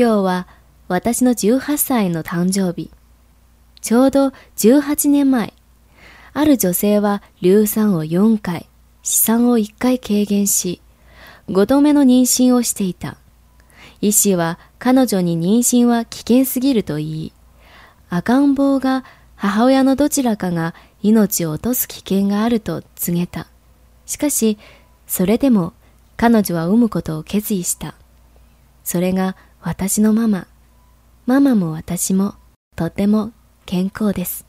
[0.00, 0.46] 今日は
[0.86, 2.92] 私の18歳の誕生日。
[3.80, 5.52] ちょうど18年前、
[6.32, 8.68] ある女性は硫酸を4回、
[9.02, 10.80] 資産を1回軽減し、
[11.48, 13.16] 5度目の妊娠をしていた。
[14.00, 17.32] 医師は彼女に妊娠は危険すぎると言い、
[18.08, 19.04] 赤ん坊が
[19.34, 23.48] 母親のどちらかが命を落とす危険があると告げた。
[24.06, 24.58] しかし、
[25.08, 25.72] それでも
[26.16, 27.96] 彼女は産むことを決意した。
[28.84, 30.46] それが私のママ。
[31.26, 32.36] ママも私も
[32.76, 33.32] とても
[33.66, 34.47] 健康です。